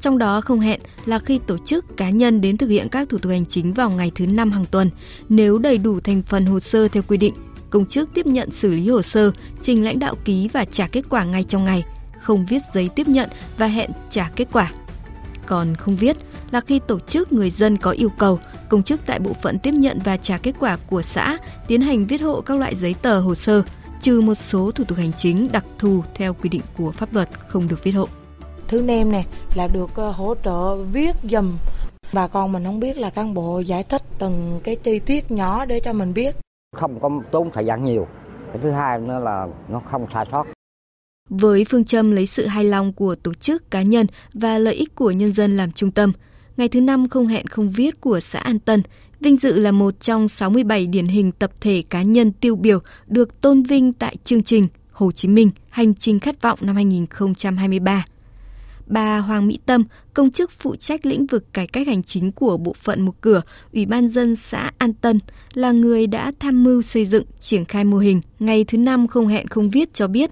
Trong 0.00 0.18
đó 0.18 0.40
không 0.40 0.60
hẹn 0.60 0.80
là 1.06 1.18
khi 1.18 1.40
tổ 1.46 1.58
chức 1.58 1.96
cá 1.96 2.10
nhân 2.10 2.40
đến 2.40 2.56
thực 2.56 2.68
hiện 2.68 2.88
các 2.88 3.08
thủ 3.08 3.18
tục 3.18 3.30
hành 3.30 3.46
chính 3.46 3.72
vào 3.74 3.90
ngày 3.90 4.12
thứ 4.14 4.26
năm 4.26 4.50
hàng 4.50 4.64
tuần, 4.70 4.90
nếu 5.28 5.58
đầy 5.58 5.78
đủ 5.78 6.00
thành 6.00 6.22
phần 6.22 6.46
hồ 6.46 6.60
sơ 6.60 6.88
theo 6.88 7.02
quy 7.08 7.16
định– 7.16 7.34
công 7.70 7.86
chức 7.86 8.08
tiếp 8.14 8.26
nhận 8.26 8.50
xử 8.50 8.74
lý 8.74 8.88
hồ 8.88 9.02
sơ, 9.02 9.30
trình 9.62 9.84
lãnh 9.84 9.98
đạo 9.98 10.14
ký 10.24 10.48
và 10.52 10.64
trả 10.64 10.86
kết 10.86 11.04
quả 11.08 11.24
ngay 11.24 11.44
trong 11.44 11.64
ngày, 11.64 11.84
không 12.22 12.46
viết 12.46 12.62
giấy 12.72 12.88
tiếp 12.94 13.08
nhận 13.08 13.30
và 13.58 13.66
hẹn 13.66 13.90
trả 14.10 14.30
kết 14.36 14.48
quả. 14.52 14.72
Còn 15.46 15.74
không 15.74 15.96
viết 15.96 16.16
là 16.50 16.60
khi 16.60 16.80
tổ 16.86 16.98
chức 16.98 17.32
người 17.32 17.50
dân 17.50 17.76
có 17.76 17.90
yêu 17.90 18.08
cầu, 18.08 18.40
công 18.68 18.82
chức 18.82 19.00
tại 19.06 19.18
bộ 19.18 19.32
phận 19.42 19.58
tiếp 19.58 19.70
nhận 19.70 19.98
và 20.04 20.16
trả 20.16 20.38
kết 20.38 20.54
quả 20.58 20.76
của 20.86 21.02
xã 21.02 21.38
tiến 21.68 21.80
hành 21.80 22.06
viết 22.06 22.20
hộ 22.20 22.40
các 22.40 22.58
loại 22.58 22.74
giấy 22.74 22.94
tờ 23.02 23.20
hồ 23.20 23.34
sơ, 23.34 23.62
trừ 24.00 24.20
một 24.20 24.34
số 24.34 24.70
thủ 24.70 24.84
tục 24.84 24.98
hành 24.98 25.12
chính 25.12 25.52
đặc 25.52 25.64
thù 25.78 26.02
theo 26.14 26.34
quy 26.34 26.48
định 26.48 26.62
của 26.76 26.92
pháp 26.92 27.14
luật 27.14 27.28
không 27.48 27.68
được 27.68 27.84
viết 27.84 27.90
hộ. 27.90 28.08
Thứ 28.68 28.82
nem 28.82 29.12
này 29.12 29.26
là 29.54 29.68
được 29.72 29.90
ờ, 29.94 30.10
hỗ 30.10 30.34
trợ 30.44 30.74
viết 30.74 31.16
dùm. 31.22 31.58
Bà 32.12 32.26
con 32.26 32.52
mình 32.52 32.64
không 32.64 32.80
biết 32.80 32.96
là 32.96 33.10
cán 33.10 33.34
bộ 33.34 33.60
giải 33.60 33.84
thích 33.84 34.02
từng 34.18 34.60
cái 34.64 34.76
chi 34.76 34.98
tiết 34.98 35.30
nhỏ 35.30 35.64
để 35.64 35.80
cho 35.80 35.92
mình 35.92 36.14
biết. 36.14 36.36
Không 36.76 37.00
có 37.00 37.10
tốn 37.30 37.50
thời 37.50 37.66
gian 37.66 37.84
nhiều. 37.84 38.06
Cái 38.52 38.58
thứ 38.62 38.70
hai 38.70 38.98
nữa 38.98 39.18
là 39.24 39.46
nó 39.68 39.78
không 39.78 40.06
sai 40.14 40.26
sót. 40.32 40.46
Với 41.30 41.64
phương 41.68 41.84
châm 41.84 42.10
lấy 42.10 42.26
sự 42.26 42.46
hài 42.46 42.64
lòng 42.64 42.92
của 42.92 43.14
tổ 43.14 43.34
chức 43.34 43.70
cá 43.70 43.82
nhân 43.82 44.06
và 44.34 44.58
lợi 44.58 44.74
ích 44.74 44.94
của 44.94 45.10
nhân 45.10 45.32
dân 45.32 45.56
làm 45.56 45.72
trung 45.72 45.90
tâm, 45.90 46.12
ngày 46.56 46.68
thứ 46.68 46.80
năm 46.80 47.08
không 47.08 47.26
hẹn 47.26 47.46
không 47.46 47.70
viết 47.70 48.00
của 48.00 48.20
xã 48.20 48.38
An 48.38 48.58
Tân, 48.58 48.82
vinh 49.20 49.36
dự 49.36 49.60
là 49.60 49.72
một 49.72 50.00
trong 50.00 50.28
67 50.28 50.86
điển 50.86 51.06
hình 51.06 51.32
tập 51.32 51.50
thể 51.60 51.82
cá 51.90 52.02
nhân 52.02 52.32
tiêu 52.32 52.56
biểu 52.56 52.78
được 53.06 53.40
tôn 53.40 53.62
vinh 53.62 53.92
tại 53.92 54.16
chương 54.24 54.42
trình 54.42 54.68
Hồ 54.90 55.12
Chí 55.12 55.28
Minh 55.28 55.50
Hành 55.70 55.94
trình 55.94 56.20
khát 56.20 56.42
vọng 56.42 56.58
năm 56.62 56.74
2023 56.74 58.04
bà 58.88 59.18
Hoàng 59.18 59.46
Mỹ 59.46 59.58
Tâm, 59.66 59.84
công 60.14 60.30
chức 60.30 60.50
phụ 60.50 60.76
trách 60.76 61.06
lĩnh 61.06 61.26
vực 61.26 61.44
cải 61.52 61.66
cách 61.66 61.86
hành 61.86 62.02
chính 62.02 62.32
của 62.32 62.56
bộ 62.56 62.72
phận 62.72 63.02
một 63.02 63.14
cửa, 63.20 63.42
Ủy 63.72 63.86
ban 63.86 64.08
dân 64.08 64.36
xã 64.36 64.72
An 64.78 64.92
Tân, 64.94 65.18
là 65.54 65.72
người 65.72 66.06
đã 66.06 66.32
tham 66.40 66.64
mưu 66.64 66.82
xây 66.82 67.04
dựng, 67.04 67.24
triển 67.40 67.64
khai 67.64 67.84
mô 67.84 67.98
hình 67.98 68.20
ngày 68.38 68.64
thứ 68.64 68.78
năm 68.78 69.06
không 69.06 69.26
hẹn 69.26 69.48
không 69.48 69.70
viết 69.70 69.94
cho 69.94 70.08
biết. 70.08 70.30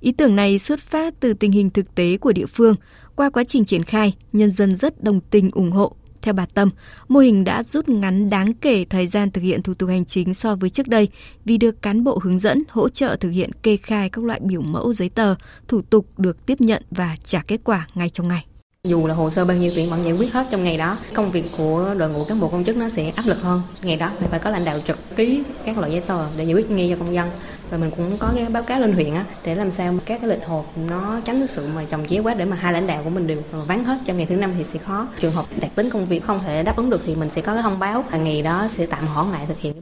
Ý 0.00 0.12
tưởng 0.12 0.36
này 0.36 0.58
xuất 0.58 0.80
phát 0.80 1.14
từ 1.20 1.34
tình 1.34 1.52
hình 1.52 1.70
thực 1.70 1.94
tế 1.94 2.16
của 2.16 2.32
địa 2.32 2.46
phương. 2.46 2.74
Qua 3.16 3.30
quá 3.30 3.44
trình 3.44 3.64
triển 3.64 3.84
khai, 3.84 4.14
nhân 4.32 4.52
dân 4.52 4.74
rất 4.74 5.02
đồng 5.04 5.20
tình 5.20 5.50
ủng 5.50 5.72
hộ 5.72 5.96
theo 6.28 6.32
bà 6.34 6.46
Tâm, 6.54 6.70
mô 7.08 7.20
hình 7.20 7.44
đã 7.44 7.62
rút 7.62 7.88
ngắn 7.88 8.30
đáng 8.30 8.54
kể 8.54 8.84
thời 8.84 9.06
gian 9.06 9.30
thực 9.30 9.40
hiện 9.40 9.62
thủ 9.62 9.74
tục 9.74 9.88
hành 9.88 10.04
chính 10.04 10.34
so 10.34 10.54
với 10.54 10.70
trước 10.70 10.88
đây 10.88 11.08
vì 11.44 11.58
được 11.58 11.82
cán 11.82 12.04
bộ 12.04 12.20
hướng 12.22 12.40
dẫn 12.40 12.62
hỗ 12.68 12.88
trợ 12.88 13.16
thực 13.16 13.28
hiện 13.28 13.50
kê 13.62 13.76
khai 13.76 14.08
các 14.08 14.24
loại 14.24 14.40
biểu 14.42 14.62
mẫu 14.62 14.92
giấy 14.92 15.08
tờ, 15.08 15.34
thủ 15.68 15.82
tục 15.82 16.06
được 16.18 16.46
tiếp 16.46 16.60
nhận 16.60 16.82
và 16.90 17.16
trả 17.24 17.42
kết 17.46 17.60
quả 17.64 17.86
ngay 17.94 18.10
trong 18.10 18.28
ngày. 18.28 18.44
Dù 18.84 19.06
là 19.06 19.14
hồ 19.14 19.30
sơ 19.30 19.44
bao 19.44 19.56
nhiêu 19.56 19.72
tuyển 19.76 19.90
vẫn 19.90 20.04
giải 20.04 20.12
quyết 20.12 20.32
hết 20.32 20.46
trong 20.50 20.64
ngày 20.64 20.76
đó. 20.76 20.96
Công 21.14 21.30
việc 21.30 21.44
của 21.56 21.94
đội 21.98 22.10
ngũ 22.10 22.24
cán 22.24 22.40
bộ 22.40 22.48
công 22.48 22.64
chức 22.64 22.76
nó 22.76 22.88
sẽ 22.88 23.10
áp 23.10 23.26
lực 23.26 23.42
hơn. 23.42 23.62
Ngày 23.82 23.96
đó 23.96 24.10
mình 24.20 24.30
phải 24.30 24.40
có 24.40 24.50
lãnh 24.50 24.64
đạo 24.64 24.80
trực 24.86 24.98
ký 25.16 25.42
các 25.64 25.78
loại 25.78 25.92
giấy 25.92 26.00
tờ 26.00 26.26
để 26.36 26.44
giải 26.44 26.54
quyết 26.54 26.70
ngay 26.70 26.88
cho 26.90 27.04
công 27.04 27.14
dân 27.14 27.30
và 27.70 27.78
mình 27.78 27.90
cũng 27.96 28.16
có 28.18 28.32
cái 28.36 28.46
báo 28.48 28.62
cáo 28.62 28.80
lên 28.80 28.92
huyện 28.92 29.14
á 29.14 29.24
để 29.44 29.54
làm 29.54 29.70
sao 29.70 29.94
các 30.06 30.20
cái 30.20 30.30
lịch 30.30 30.46
họp 30.46 30.78
nó 30.88 31.20
tránh 31.24 31.46
sự 31.46 31.68
mà 31.74 31.84
chồng 31.84 32.04
chéo 32.06 32.22
quá 32.22 32.34
để 32.34 32.44
mà 32.44 32.56
hai 32.56 32.72
lãnh 32.72 32.86
đạo 32.86 33.04
của 33.04 33.10
mình 33.10 33.26
đều 33.26 33.42
vắng 33.66 33.84
hết 33.84 33.98
trong 34.04 34.16
ngày 34.16 34.26
thứ 34.26 34.36
năm 34.36 34.52
thì 34.58 34.64
sẽ 34.64 34.78
khó. 34.78 35.08
Trường 35.20 35.32
hợp 35.32 35.46
đặc 35.60 35.70
tính 35.74 35.90
công 35.90 36.06
việc 36.06 36.24
không 36.24 36.38
thể 36.38 36.62
đáp 36.62 36.76
ứng 36.76 36.90
được 36.90 37.00
thì 37.06 37.14
mình 37.14 37.30
sẽ 37.30 37.42
có 37.42 37.54
cái 37.54 37.62
thông 37.62 37.78
báo 37.78 38.04
là 38.12 38.18
ngày 38.18 38.42
đó 38.42 38.68
sẽ 38.68 38.86
tạm 38.86 39.06
hoãn 39.06 39.32
lại 39.32 39.44
thực 39.48 39.58
hiện. 39.58 39.74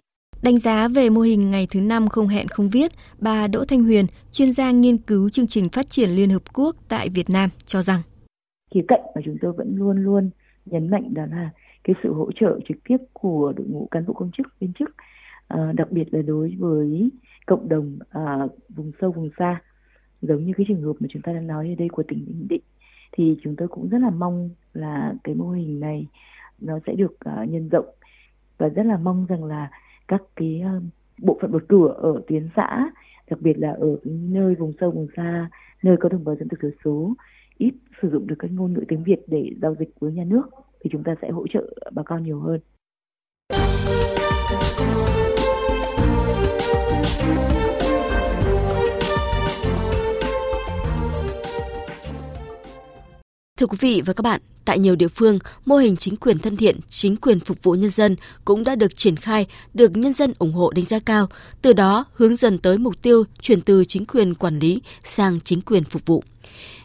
Đánh 0.43 0.59
giá 0.59 0.89
về 0.89 1.11
mô 1.11 1.21
hình 1.21 1.51
ngày 1.51 1.67
thứ 1.71 1.81
năm 1.81 2.09
không 2.09 2.29
hẹn 2.29 2.49
không 2.49 2.71
viết, 2.71 2.93
bà 3.19 3.47
Đỗ 3.47 3.65
Thanh 3.65 3.85
Huyền, 3.85 4.07
chuyên 4.33 4.53
gia 4.53 4.71
nghiên 4.71 4.99
cứu 4.99 5.29
chương 5.29 5.47
trình 5.47 5.69
phát 5.69 5.91
triển 5.91 6.11
Liên 6.11 6.31
Hợp 6.31 6.43
Quốc 6.55 6.77
tại 6.89 7.09
Việt 7.09 7.31
Nam 7.31 7.51
cho 7.67 7.83
rằng. 7.83 8.01
Khía 8.75 8.81
cạnh 8.89 9.01
mà 9.15 9.23
chúng 9.25 9.37
tôi 9.43 9.53
vẫn 9.53 9.77
luôn 9.77 9.97
luôn 10.05 10.31
nhấn 10.67 10.91
mạnh 10.91 11.15
đó 11.15 11.23
là 11.31 11.51
cái 11.85 11.97
sự 12.03 12.13
hỗ 12.13 12.31
trợ 12.41 12.59
trực 12.69 12.77
tiếp 12.89 12.97
của 13.13 13.53
đội 13.57 13.67
ngũ 13.67 13.89
cán 13.91 14.07
bộ 14.07 14.15
công 14.15 14.31
chức 14.37 14.47
viên 14.61 14.73
chức 14.79 14.89
à, 15.49 15.73
đặc 15.77 15.91
biệt 15.91 16.05
là 16.11 16.23
đối 16.23 16.57
với 16.59 17.11
cộng 17.47 17.69
đồng 17.69 17.99
à, 18.11 18.47
vùng 18.69 18.93
sâu 19.01 19.13
vùng 19.13 19.31
xa 19.39 19.61
giống 20.23 20.45
như 20.45 20.53
cái 20.57 20.67
trường 20.69 20.83
hợp 20.83 20.93
mà 21.01 21.09
chúng 21.11 21.23
ta 21.23 21.33
đang 21.33 21.47
nói 21.47 21.69
ở 21.69 21.75
đây 21.79 21.89
của 21.89 22.03
tỉnh 22.09 22.25
Bình 22.27 22.49
Định 22.49 22.63
thì 23.13 23.37
chúng 23.43 23.57
tôi 23.57 23.69
cũng 23.69 23.89
rất 23.89 23.99
là 23.99 24.11
mong 24.11 24.51
là 24.73 25.15
cái 25.25 25.35
mô 25.35 25.51
hình 25.51 25.81
này 25.81 26.07
nó 26.61 26.79
sẽ 26.87 26.93
được 26.93 27.13
uh, 27.13 27.49
nhân 27.49 27.69
rộng 27.69 27.87
và 28.59 28.69
rất 28.69 28.87
là 28.87 28.97
mong 28.97 29.27
rằng 29.29 29.45
là 29.45 29.71
các 30.09 30.23
cái 30.37 30.63
uh, 30.77 30.83
bộ 31.23 31.39
phận 31.41 31.53
một 31.53 31.63
cửa 31.69 31.95
ở 31.97 32.23
tuyến 32.27 32.49
xã 32.57 32.91
đặc 33.31 33.41
biệt 33.41 33.59
là 33.59 33.73
ở 33.73 33.97
nơi 34.05 34.55
vùng 34.55 34.73
sâu 34.81 34.91
vùng 34.91 35.09
xa 35.17 35.51
nơi 35.83 35.97
có 36.01 36.09
đồng 36.09 36.25
bào 36.25 36.37
dân 36.37 36.49
tộc 36.49 36.59
thiểu 36.63 36.71
số 36.85 37.15
ít 37.59 37.75
sử 38.03 38.11
dụng 38.11 38.27
được 38.27 38.37
cái 38.39 38.51
ngôn 38.51 38.73
ngữ 38.73 38.85
tiếng 38.89 39.05
Việt 39.05 39.21
để 39.27 39.51
giao 39.63 39.75
dịch 39.79 39.91
với 40.01 40.13
nhà 40.13 40.25
nước 40.25 40.51
thì 40.81 40.91
chúng 40.93 41.03
ta 41.03 41.15
sẽ 41.23 41.31
hỗ 41.31 41.47
trợ 41.47 41.75
bà 41.93 42.03
con 42.03 42.23
nhiều 42.23 42.41
hơn. 42.41 42.61
Thưa 53.57 53.67
quý 53.67 53.77
vị 53.81 54.03
và 54.07 54.13
các 54.13 54.23
bạn, 54.23 54.41
tại 54.65 54.79
nhiều 54.79 54.97
địa 54.97 55.09
phương, 55.09 55.39
mô 55.65 55.77
hình 55.77 55.97
chính 55.97 56.17
quyền 56.17 56.39
thân 56.39 56.57
thiện, 56.57 56.81
chính 56.89 57.17
quyền 57.17 57.41
phục 57.41 57.63
vụ 57.63 57.73
nhân 57.73 57.91
dân 57.91 58.17
cũng 58.45 58.65
đã 58.65 58.75
được 58.75 58.97
triển 58.97 59.17
khai, 59.17 59.47
được 59.75 59.97
nhân 59.97 60.13
dân 60.13 60.33
ủng 60.39 60.53
hộ 60.53 60.71
đánh 60.71 60.85
giá 60.85 60.99
cao, 60.99 61.29
từ 61.63 61.73
đó 61.73 62.05
hướng 62.15 62.37
dần 62.37 62.59
tới 62.59 62.79
mục 62.79 63.03
tiêu 63.03 63.25
chuyển 63.41 63.61
từ 63.61 63.85
chính 63.85 64.07
quyền 64.07 64.35
quản 64.35 64.59
lý 64.59 64.81
sang 65.05 65.41
chính 65.41 65.61
quyền 65.61 65.85
phục 65.85 66.07
vụ. 66.07 66.25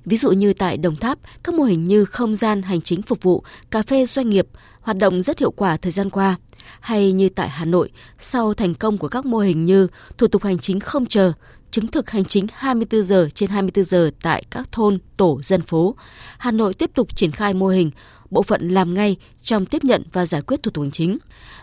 Ví 0.05 0.17
dụ 0.17 0.31
như 0.31 0.53
tại 0.53 0.77
Đồng 0.77 0.95
Tháp, 0.95 1.19
các 1.43 1.55
mô 1.55 1.63
hình 1.63 1.87
như 1.87 2.05
không 2.05 2.35
gian 2.35 2.61
hành 2.61 2.81
chính 2.81 3.01
phục 3.01 3.23
vụ, 3.23 3.43
cà 3.71 3.81
phê 3.81 4.05
doanh 4.05 4.29
nghiệp 4.29 4.47
hoạt 4.81 4.97
động 4.97 5.21
rất 5.21 5.39
hiệu 5.39 5.51
quả 5.51 5.77
thời 5.77 5.91
gian 5.91 6.09
qua. 6.09 6.35
Hay 6.79 7.11
như 7.11 7.29
tại 7.29 7.49
Hà 7.49 7.65
Nội, 7.65 7.89
sau 8.17 8.53
thành 8.53 8.73
công 8.73 8.97
của 8.97 9.07
các 9.07 9.25
mô 9.25 9.39
hình 9.39 9.65
như 9.65 9.87
thủ 10.17 10.27
tục 10.27 10.43
hành 10.43 10.59
chính 10.59 10.79
không 10.79 11.05
chờ, 11.05 11.33
chứng 11.71 11.87
thực 11.87 12.09
hành 12.09 12.25
chính 12.25 12.47
24 12.53 13.03
giờ 13.03 13.29
trên 13.33 13.49
24 13.49 13.85
giờ 13.85 14.11
tại 14.21 14.43
các 14.49 14.71
thôn, 14.71 14.99
tổ 15.17 15.39
dân 15.43 15.61
phố. 15.61 15.95
Hà 16.37 16.51
Nội 16.51 16.73
tiếp 16.73 16.91
tục 16.95 17.15
triển 17.15 17.31
khai 17.31 17.53
mô 17.53 17.67
hình 17.67 17.91
bộ 18.29 18.43
phận 18.43 18.67
làm 18.67 18.93
ngay 18.93 19.17
trong 19.41 19.65
tiếp 19.65 19.83
nhận 19.83 20.03
và 20.13 20.25
giải 20.25 20.41
quyết 20.41 20.63
thủ 20.63 20.71
tục 20.71 20.81
hành 20.81 20.91
chính. 20.91 21.17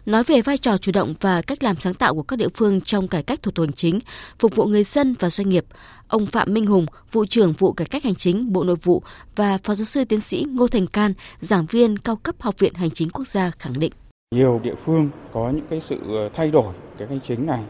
Nói 0.07 0.23
về 0.23 0.43
vai 0.43 0.59
trò 0.59 0.79
chủ 0.79 0.93
động 0.93 1.15
và 1.21 1.43
cách 1.43 1.63
làm 1.63 1.81
sáng 1.81 1.95
tạo 1.95 2.15
của 2.15 2.23
các 2.23 2.37
địa 2.37 2.49
phương 2.55 2.81
trong 2.81 3.09
cải 3.09 3.23
cách 3.23 3.43
thủ 3.43 3.51
tục 3.51 3.67
hành 3.67 3.73
chính, 3.73 4.01
phục 4.39 4.55
vụ 4.55 4.65
người 4.65 4.85
dân 4.85 5.15
và 5.19 5.31
doanh 5.31 5.49
nghiệp, 5.49 5.65
ông 6.09 6.27
Phạm 6.27 6.55
Minh 6.55 6.67
Hùng, 6.67 6.87
vụ 7.13 7.25
trưởng 7.27 7.53
vụ 7.53 7.73
cải 7.73 7.87
cách 7.87 8.05
hành 8.05 8.15
chính 8.15 8.53
Bộ 8.53 8.65
Nội 8.65 8.77
vụ 8.83 9.03
và 9.37 9.59
phó 9.59 9.75
giáo 9.75 9.85
sư 9.85 10.05
tiến 10.05 10.21
sĩ 10.21 10.47
Ngô 10.49 10.69
Thành 10.69 10.87
Can, 10.87 11.15
giảng 11.41 11.67
viên 11.67 11.99
cao 11.99 12.17
cấp 12.17 12.35
Học 12.39 12.59
viện 12.59 12.75
Hành 12.75 12.91
chính 12.91 13.11
Quốc 13.11 13.27
gia 13.27 13.51
khẳng 13.51 13.81
định. 13.81 13.93
Nhiều 14.35 14.61
địa 14.65 14.75
phương 14.85 15.11
có 15.33 15.51
những 15.51 15.67
cái 15.71 15.81
sự 15.81 15.99
thay 16.35 16.51
đổi 16.51 16.75
cái 16.99 17.09
hành 17.09 17.21
chính 17.21 17.47
này 17.47 17.61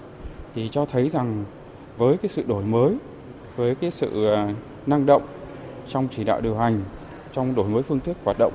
thì 0.54 0.68
cho 0.72 0.84
thấy 0.84 1.08
rằng 1.08 1.44
với 1.98 2.16
cái 2.16 2.28
sự 2.28 2.44
đổi 2.48 2.64
mới, 2.64 2.96
với 3.56 3.74
cái 3.74 3.90
sự 3.90 4.26
à, 4.26 4.52
năng 4.86 5.06
động 5.06 5.22
trong 5.88 6.08
chỉ 6.10 6.24
đạo 6.24 6.40
điều 6.40 6.56
hành, 6.56 6.80
trong 7.32 7.54
đổi 7.54 7.68
mới 7.68 7.82
phương 7.82 8.00
thức 8.00 8.16
hoạt 8.24 8.36
động 8.38 8.52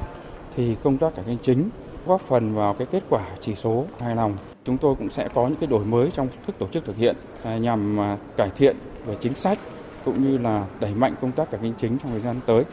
thì 0.56 0.76
công 0.84 0.98
tác 0.98 1.16
cải 1.16 1.26
cách 1.28 1.38
chính 1.42 1.70
góp 2.06 2.22
phần 2.22 2.56
vào 2.56 2.74
cái 2.74 2.88
kết 2.92 3.04
quả 3.10 3.28
chỉ 3.40 3.56
số 3.56 3.86
hài 4.00 4.16
lòng. 4.16 4.38
Chúng 4.64 4.78
tôi 4.78 4.96
cũng 4.96 5.10
sẽ 5.10 5.30
có 5.34 5.48
những 5.48 5.60
cái 5.60 5.68
đổi 5.68 5.86
mới 5.86 6.12
trong 6.12 6.28
thức 6.48 6.56
tổ 6.60 6.68
chức 6.68 6.86
thực 6.86 6.96
hiện 6.96 7.16
à, 7.44 7.58
nhằm 7.58 8.00
à, 8.00 8.18
cải 8.38 8.50
thiện 8.56 8.76
về 9.06 9.16
chính 9.20 9.36
sách 9.36 9.60
cũng 10.06 10.24
như 10.24 10.38
là 10.38 10.66
đẩy 10.80 10.96
mạnh 10.96 11.16
công 11.22 11.32
tác 11.32 11.52
cải 11.52 11.60
cách 11.64 11.72
chính 11.78 11.98
trong 11.98 12.12
thời 12.12 12.22
gian 12.22 12.40
tới. 12.46 12.64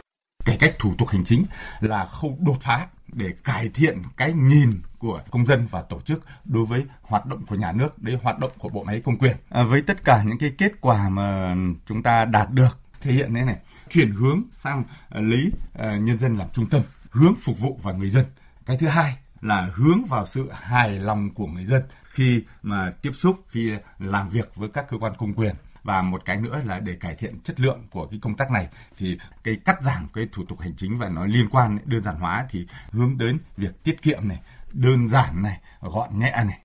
Cải 0.45 0.57
cách 0.57 0.75
thủ 0.79 0.93
tục 0.97 1.07
hành 1.07 1.23
chính 1.23 1.45
là 1.79 2.05
khâu 2.05 2.37
đột 2.39 2.57
phá 2.61 2.87
để 3.07 3.33
cải 3.43 3.69
thiện 3.69 4.01
cái 4.17 4.33
nhìn 4.33 4.81
của 4.99 5.21
công 5.31 5.45
dân 5.45 5.67
và 5.71 5.81
tổ 5.81 6.01
chức 6.01 6.23
đối 6.45 6.65
với 6.65 6.85
hoạt 7.01 7.25
động 7.25 7.45
của 7.45 7.55
nhà 7.55 7.71
nước, 7.71 7.99
đấy 8.03 8.17
hoạt 8.23 8.39
động 8.39 8.51
của 8.57 8.69
bộ 8.69 8.83
máy 8.83 9.01
công 9.05 9.17
quyền. 9.17 9.37
À, 9.49 9.63
với 9.63 9.81
tất 9.81 10.03
cả 10.03 10.23
những 10.23 10.37
cái 10.37 10.51
kết 10.57 10.71
quả 10.81 11.09
mà 11.09 11.55
chúng 11.85 12.03
ta 12.03 12.25
đạt 12.25 12.51
được 12.51 12.77
thể 13.01 13.11
hiện 13.11 13.33
thế 13.33 13.43
này, 13.43 13.57
chuyển 13.89 14.11
hướng 14.11 14.43
sang 14.51 14.83
à, 15.09 15.21
lấy 15.21 15.51
uh, 15.79 16.01
nhân 16.01 16.17
dân 16.17 16.37
làm 16.37 16.47
trung 16.53 16.69
tâm 16.69 16.81
hướng 17.09 17.35
phục 17.35 17.59
vụ 17.59 17.79
vào 17.83 17.93
người 17.93 18.09
dân. 18.09 18.25
Cái 18.65 18.77
thứ 18.77 18.87
hai 18.87 19.15
là 19.41 19.69
hướng 19.73 20.05
vào 20.05 20.25
sự 20.25 20.49
hài 20.53 20.99
lòng 20.99 21.29
của 21.33 21.47
người 21.47 21.65
dân 21.65 21.83
khi 22.03 22.43
mà 22.63 22.91
tiếp 23.01 23.11
xúc, 23.13 23.35
khi 23.47 23.71
làm 23.99 24.29
việc 24.29 24.55
với 24.55 24.69
các 24.69 24.85
cơ 24.89 24.97
quan 24.97 25.13
công 25.17 25.33
quyền 25.33 25.55
và 25.83 26.01
một 26.01 26.25
cái 26.25 26.37
nữa 26.37 26.61
là 26.65 26.79
để 26.79 26.95
cải 26.95 27.15
thiện 27.15 27.39
chất 27.39 27.59
lượng 27.59 27.87
của 27.91 28.07
cái 28.07 28.19
công 28.21 28.35
tác 28.35 28.51
này 28.51 28.67
thì 28.97 29.17
cái 29.43 29.57
cắt 29.65 29.83
giảm 29.83 30.07
cái 30.13 30.27
thủ 30.31 30.43
tục 30.49 30.59
hành 30.59 30.73
chính 30.77 30.97
và 30.97 31.09
nó 31.09 31.25
liên 31.25 31.49
quan 31.51 31.77
đơn 31.85 32.01
giản 32.01 32.15
hóa 32.15 32.45
thì 32.49 32.67
hướng 32.91 33.17
đến 33.17 33.39
việc 33.57 33.83
tiết 33.83 34.01
kiệm 34.01 34.27
này 34.27 34.39
đơn 34.73 35.07
giản 35.07 35.43
này 35.43 35.59
gọn 35.81 36.19
nhẹ 36.19 36.31
này. 36.45 36.59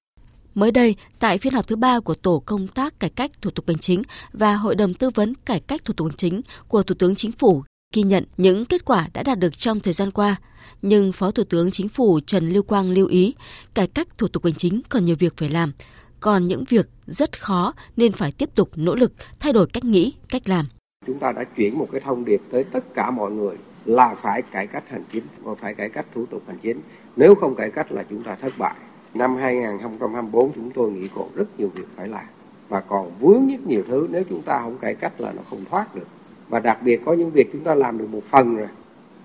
Mới 0.55 0.71
đây, 0.71 0.97
tại 1.19 1.39
phiên 1.39 1.53
họp 1.53 1.67
thứ 1.67 1.77
ba 1.77 2.01
của 2.01 2.15
Tổ 2.15 2.43
công 2.47 2.69
tác 2.69 3.01
cải 3.01 3.11
cách 3.11 3.31
thủ 3.43 3.51
tục 3.51 3.65
hành 3.69 3.79
chính 3.79 4.03
và 4.33 4.55
Hội 4.55 4.75
đồng 4.75 4.95
tư 4.95 5.11
vấn 5.11 5.35
cải 5.35 5.61
cách 5.61 5.85
thủ 5.85 5.95
tục 5.95 6.09
hành 6.09 6.17
chính 6.17 6.41
của 6.69 6.83
Thủ 6.83 6.95
tướng 6.99 7.15
Chính 7.15 7.33
phủ 7.33 7.65
ghi 7.95 8.03
nhận 8.03 8.25
những 8.37 8.67
kết 8.67 8.85
quả 8.85 9.09
đã 9.13 9.23
đạt 9.23 9.39
được 9.39 9.59
trong 9.59 9.81
thời 9.81 9.93
gian 9.93 10.11
qua, 10.11 10.37
nhưng 10.83 11.13
Phó 11.13 11.31
Thủ 11.31 11.45
tướng 11.45 11.71
Chính 11.71 11.89
phủ 11.89 12.21
Trần 12.27 12.49
Lưu 12.49 12.63
Quang 12.63 12.91
lưu 12.91 13.07
ý 13.07 13.35
cải 13.75 13.87
cách 13.87 14.09
thủ 14.19 14.29
tục 14.29 14.45
hành 14.45 14.55
chính 14.55 14.81
còn 14.89 15.05
nhiều 15.05 15.17
việc 15.19 15.37
phải 15.37 15.49
làm, 15.49 15.73
còn 16.21 16.47
những 16.47 16.65
việc 16.69 16.87
rất 17.07 17.41
khó 17.41 17.75
nên 17.97 18.13
phải 18.13 18.33
tiếp 18.33 18.51
tục 18.55 18.71
nỗ 18.77 18.95
lực 18.95 19.13
thay 19.41 19.53
đổi 19.53 19.67
cách 19.73 19.85
nghĩ, 19.85 20.15
cách 20.29 20.49
làm. 20.49 20.69
Chúng 21.07 21.19
ta 21.19 21.33
đã 21.33 21.45
chuyển 21.45 21.79
một 21.79 21.89
cái 21.93 22.01
thông 22.01 22.25
điệp 22.25 22.41
tới 22.51 22.65
tất 22.65 22.95
cả 22.95 23.11
mọi 23.11 23.31
người 23.31 23.57
là 23.85 24.15
phải 24.23 24.43
cải 24.43 24.67
cách 24.67 24.85
hành 24.89 25.05
chính 25.13 25.25
và 25.43 25.55
phải 25.55 25.75
cải 25.75 25.89
cách 25.89 26.07
thủ 26.15 26.27
tục 26.27 26.43
hành 26.47 26.59
chính. 26.63 26.81
Nếu 27.17 27.35
không 27.35 27.55
cải 27.55 27.71
cách 27.71 27.93
là 27.93 28.05
chúng 28.11 28.23
ta 28.23 28.35
thất 28.35 28.59
bại. 28.59 28.75
Năm 29.15 29.37
2024 29.37 30.53
chúng 30.53 30.71
tôi 30.71 30.91
nghĩ 30.91 31.09
còn 31.15 31.29
rất 31.35 31.61
nhiều 31.61 31.69
việc 31.75 31.87
phải 31.97 32.09
làm 32.09 32.25
và 32.69 32.81
còn 32.81 33.13
vướng 33.21 33.49
rất 33.49 33.67
nhiều 33.67 33.83
thứ 33.89 34.09
nếu 34.11 34.23
chúng 34.31 34.43
ta 34.43 34.59
không 34.59 34.79
cải 34.79 34.95
cách 34.95 35.21
là 35.21 35.33
nó 35.33 35.43
không 35.51 35.65
thoát 35.71 35.95
được 35.95 36.07
và 36.49 36.61
đặc 36.61 36.79
biệt 36.83 37.01
có 37.05 37.13
những 37.13 37.31
việc 37.31 37.49
chúng 37.53 37.65
ta 37.65 37.75
làm 37.75 37.99
được 37.99 38.09
một 38.11 38.23
phần 38.31 38.57
rồi 38.57 38.69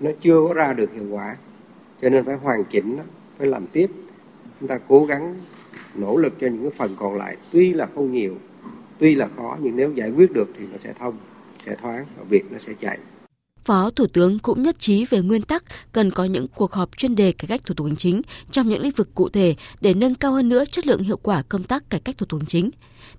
nó 0.00 0.10
chưa 0.20 0.44
có 0.48 0.54
ra 0.54 0.72
được 0.72 0.92
hiệu 0.92 1.06
quả 1.10 1.36
cho 2.02 2.08
nên 2.08 2.24
phải 2.24 2.34
hoàn 2.34 2.64
chỉnh 2.64 2.98
phải 3.38 3.46
làm 3.46 3.66
tiếp 3.66 3.90
chúng 4.60 4.68
ta 4.68 4.78
cố 4.88 5.04
gắng 5.04 5.36
nỗ 5.94 6.16
lực 6.16 6.32
cho 6.40 6.46
những 6.46 6.62
cái 6.62 6.72
phần 6.76 6.96
còn 6.96 7.16
lại 7.16 7.36
tuy 7.52 7.74
là 7.74 7.88
không 7.94 8.12
nhiều, 8.12 8.36
tuy 8.98 9.14
là 9.14 9.28
khó, 9.36 9.56
nhưng 9.60 9.76
nếu 9.76 9.92
giải 9.92 10.10
quyết 10.10 10.32
được 10.32 10.48
thì 10.58 10.64
nó 10.72 10.78
sẽ 10.78 10.92
thông, 10.98 11.14
sẽ 11.58 11.76
thoáng 11.82 12.04
và 12.16 12.24
việc 12.30 12.42
nó 12.52 12.58
sẽ 12.66 12.72
chạy 12.80 12.98
Phó 13.64 13.90
Thủ 13.90 14.06
tướng 14.06 14.38
cũng 14.38 14.62
nhất 14.62 14.78
trí 14.78 15.04
về 15.04 15.20
nguyên 15.20 15.42
tắc 15.42 15.64
cần 15.92 16.10
có 16.10 16.24
những 16.24 16.48
cuộc 16.48 16.72
họp 16.72 16.96
chuyên 16.96 17.14
đề 17.14 17.32
cải 17.32 17.46
cách 17.46 17.60
thủ 17.66 17.74
tục 17.74 17.86
hành 17.86 17.96
chính 17.96 18.22
trong 18.50 18.68
những 18.68 18.82
lĩnh 18.82 18.92
vực 18.92 19.14
cụ 19.14 19.28
thể 19.28 19.54
để 19.80 19.94
nâng 19.94 20.14
cao 20.14 20.32
hơn 20.32 20.48
nữa 20.48 20.64
chất 20.64 20.86
lượng 20.86 21.02
hiệu 21.02 21.16
quả 21.16 21.42
công 21.42 21.64
tác 21.64 21.90
cải 21.90 22.00
cách 22.00 22.18
thủ 22.18 22.26
tục 22.26 22.40
hành 22.40 22.46
chính. 22.46 22.70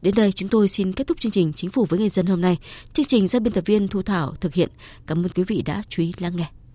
Đến 0.01 0.13
đây 0.15 0.31
chúng 0.31 0.49
tôi 0.49 0.67
xin 0.67 0.93
kết 0.93 1.07
thúc 1.07 1.19
chương 1.19 1.31
trình 1.31 1.53
Chính 1.55 1.71
phủ 1.71 1.85
với 1.85 1.99
người 1.99 2.09
dân 2.09 2.25
hôm 2.25 2.41
nay. 2.41 2.57
Chương 2.93 3.05
trình 3.05 3.27
do 3.27 3.39
biên 3.39 3.53
tập 3.53 3.63
viên 3.65 3.87
Thu 3.87 4.01
Thảo 4.01 4.33
thực 4.41 4.53
hiện. 4.53 4.69
Cảm 5.07 5.25
ơn 5.25 5.29
quý 5.29 5.43
vị 5.43 5.63
đã 5.65 5.83
chú 5.89 6.03
ý 6.03 6.13
lắng 6.19 6.35
nghe. 6.35 6.62